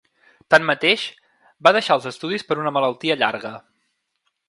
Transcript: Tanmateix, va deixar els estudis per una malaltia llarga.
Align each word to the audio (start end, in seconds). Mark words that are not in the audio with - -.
Tanmateix, 0.53 1.03
va 1.69 1.75
deixar 1.79 1.99
els 1.99 2.09
estudis 2.13 2.49
per 2.49 2.61
una 2.65 2.75
malaltia 2.79 3.23
llarga. 3.25 3.57